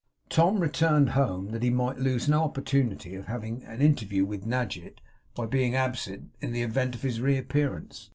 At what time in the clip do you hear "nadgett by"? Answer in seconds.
4.47-5.45